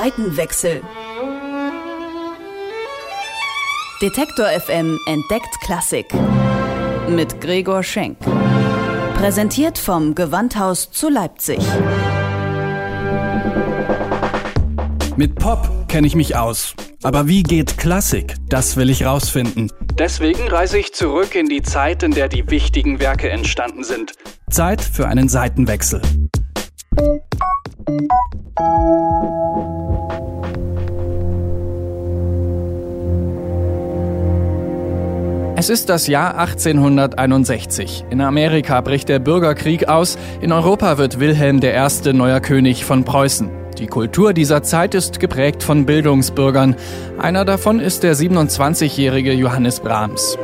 [0.00, 0.80] Seitenwechsel.
[4.00, 6.06] Detektor FM entdeckt Klassik.
[7.08, 8.16] Mit Gregor Schenk.
[9.16, 11.58] Präsentiert vom Gewandhaus zu Leipzig.
[15.16, 16.76] Mit Pop kenne ich mich aus.
[17.02, 18.36] Aber wie geht Klassik?
[18.48, 19.72] Das will ich rausfinden.
[19.98, 24.12] Deswegen reise ich zurück in die Zeit, in der die wichtigen Werke entstanden sind.
[24.48, 26.00] Zeit für einen Seitenwechsel.
[35.60, 38.04] Es ist das Jahr 1861.
[38.10, 42.12] In Amerika bricht der Bürgerkrieg aus, in Europa wird Wilhelm I.
[42.12, 43.50] neuer König von Preußen.
[43.76, 46.76] Die Kultur dieser Zeit ist geprägt von Bildungsbürgern.
[47.18, 50.38] Einer davon ist der 27-jährige Johannes Brahms.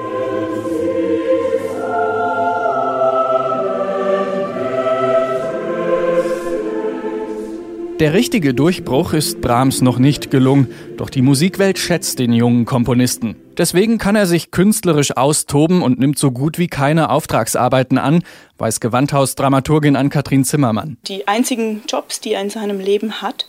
[8.00, 13.36] Der richtige Durchbruch ist Brahms noch nicht gelungen, doch die Musikwelt schätzt den jungen Komponisten.
[13.58, 18.22] Deswegen kann er sich künstlerisch austoben und nimmt so gut wie keine Auftragsarbeiten an,
[18.58, 20.96] weiß Gewandhaus-Dramaturgin Ann-Kathrin Zimmermann.
[21.06, 23.46] Die einzigen Jobs, die er in seinem Leben hat,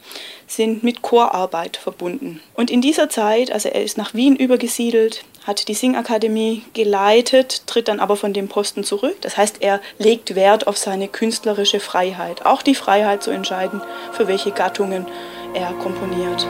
[0.48, 2.40] sind mit Chorarbeit verbunden.
[2.54, 7.88] Und in dieser Zeit, also er ist nach Wien übergesiedelt, hat die Singakademie geleitet, tritt
[7.88, 9.18] dann aber von dem Posten zurück.
[9.22, 13.82] Das heißt, er legt Wert auf seine künstlerische Freiheit, auch die Freiheit zu entscheiden,
[14.12, 15.06] für welche Gattungen
[15.54, 16.48] er komponiert.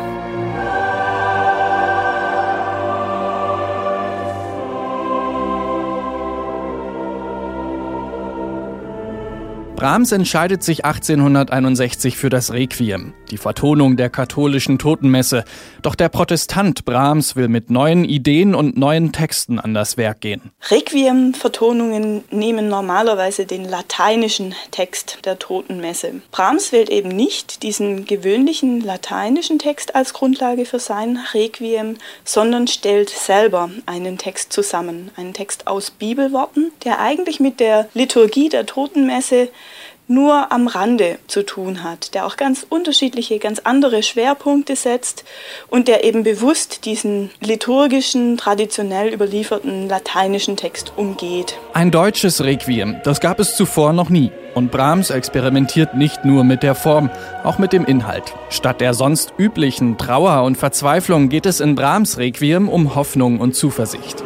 [9.76, 15.44] Brahms entscheidet sich 1861 für das Requiem, die Vertonung der katholischen Totenmesse.
[15.82, 20.54] Doch der Protestant Brahms will mit neuen Ideen und neuen Texten an das Werk gehen.
[20.72, 26.22] Requiem-Vertonungen nehmen normalerweise den lateinischen Text der Totenmesse.
[26.32, 33.10] Brahms wählt eben nicht diesen gewöhnlichen lateinischen Text als Grundlage für sein Requiem, sondern stellt
[33.10, 39.50] selber einen Text zusammen, einen Text aus Bibelworten, der eigentlich mit der Liturgie der Totenmesse
[40.08, 45.24] nur am Rande zu tun hat, der auch ganz unterschiedliche, ganz andere Schwerpunkte setzt
[45.70, 51.58] und der eben bewusst diesen liturgischen, traditionell überlieferten lateinischen Text umgeht.
[51.74, 54.32] Ein deutsches Requiem, das gab es zuvor noch nie.
[54.54, 57.10] Und Brahms experimentiert nicht nur mit der Form,
[57.44, 58.34] auch mit dem Inhalt.
[58.50, 63.54] Statt der sonst üblichen Trauer und Verzweiflung geht es in Brahms Requiem um Hoffnung und
[63.54, 64.24] Zuversicht.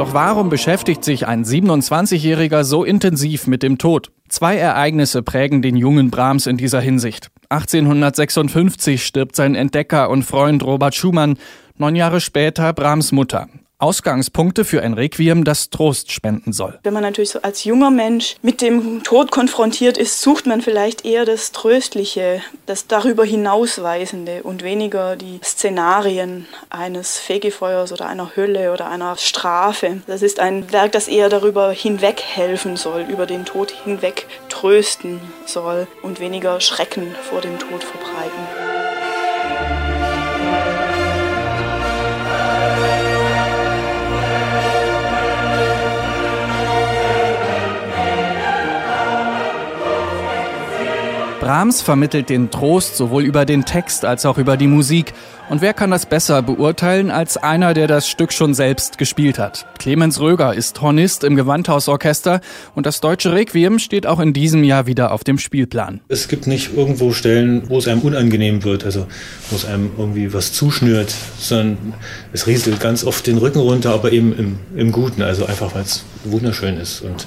[0.00, 4.10] Doch warum beschäftigt sich ein 27-Jähriger so intensiv mit dem Tod?
[4.30, 7.28] Zwei Ereignisse prägen den jungen Brahms in dieser Hinsicht.
[7.50, 11.36] 1856 stirbt sein Entdecker und Freund Robert Schumann,
[11.76, 13.48] neun Jahre später Brahms Mutter.
[13.80, 16.78] Ausgangspunkte für ein Requiem, das Trost spenden soll.
[16.82, 21.04] Wenn man natürlich so als junger Mensch mit dem Tod konfrontiert ist, sucht man vielleicht
[21.04, 28.72] eher das Tröstliche, das darüber hinausweisende und weniger die Szenarien eines Fegefeuers oder einer Hölle
[28.72, 30.02] oder einer Strafe.
[30.06, 35.20] Das ist ein Werk, das eher darüber hinweg helfen soll, über den Tod hinweg trösten
[35.46, 38.80] soll und weniger Schrecken vor dem Tod verbreiten.
[51.50, 55.12] Brahms vermittelt den Trost sowohl über den Text als auch über die Musik.
[55.48, 59.66] Und wer kann das besser beurteilen als einer, der das Stück schon selbst gespielt hat?
[59.80, 62.40] Clemens Röger ist Hornist im Gewandhausorchester
[62.76, 65.98] und das deutsche Requiem steht auch in diesem Jahr wieder auf dem Spielplan.
[66.06, 69.08] Es gibt nicht irgendwo Stellen, wo es einem unangenehm wird, also
[69.50, 71.94] wo es einem irgendwie was zuschnürt, sondern
[72.32, 75.82] es rieselt ganz oft den Rücken runter, aber eben im, im Guten, also einfach weil
[75.82, 77.26] es wunderschön ist und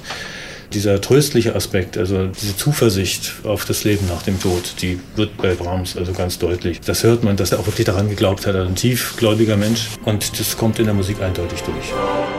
[0.74, 5.54] dieser tröstliche Aspekt, also diese Zuversicht auf das Leben nach dem Tod, die wird bei
[5.54, 6.82] Brahms also ganz deutlich.
[6.82, 10.58] Das hört man, dass er auch wirklich daran geglaubt hat, ein tiefgläubiger Mensch und das
[10.58, 12.33] kommt in der Musik eindeutig durch.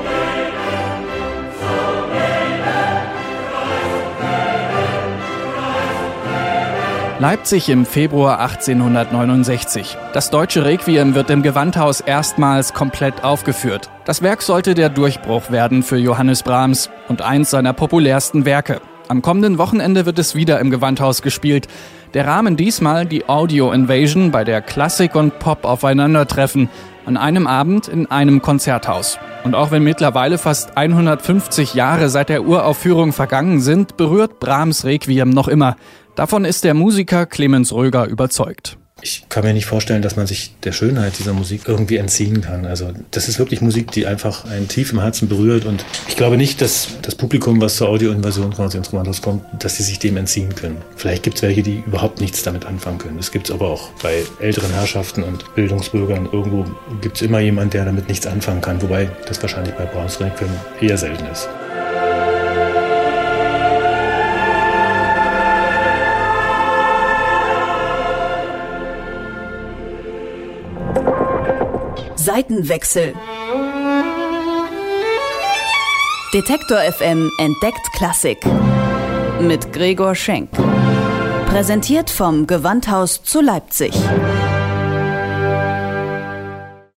[7.27, 9.97] Leipzig im Februar 1869.
[10.13, 13.89] Das deutsche Requiem wird im Gewandhaus erstmals komplett aufgeführt.
[14.05, 18.83] Das Werk sollte der Durchbruch werden für Johannes Brahms und eins seiner populärsten Werke.
[19.09, 21.67] Am kommenden Wochenende wird es wieder im Gewandhaus gespielt.
[22.13, 26.69] Der Rahmen diesmal die Audio Invasion, bei der Klassik und Pop aufeinandertreffen.
[27.07, 29.19] An einem Abend in einem Konzerthaus.
[29.45, 35.31] Und auch wenn mittlerweile fast 150 Jahre seit der Uraufführung vergangen sind, berührt Brahms Requiem
[35.31, 35.77] noch immer.
[36.17, 38.79] Davon ist der Musiker Clemens Röger überzeugt.
[39.03, 42.65] Ich kann mir nicht vorstellen, dass man sich der Schönheit dieser Musik irgendwie entziehen kann.
[42.65, 46.37] Also das ist wirklich Musik, die einfach einen tief im Herzen berührt und ich glaube
[46.37, 50.17] nicht, dass das Publikum, was zur Audioinvasion quasi ins Kommandos kommt, dass sie sich dem
[50.17, 50.77] entziehen können.
[50.97, 53.19] Vielleicht gibt es welche, die überhaupt nichts damit anfangen können.
[53.19, 56.29] Es gibt es aber auch bei älteren Herrschaften und Bildungsbürgern.
[56.33, 56.65] Irgendwo
[57.03, 60.49] gibt es immer jemanden, der damit nichts anfangen kann, wobei das wahrscheinlich bei Requiem
[60.81, 61.49] eher selten ist.
[72.35, 73.15] Seitenwechsel.
[76.33, 78.39] Detektor FM entdeckt Klassik.
[79.41, 80.51] Mit Gregor Schenk.
[81.47, 83.95] Präsentiert vom Gewandhaus zu Leipzig.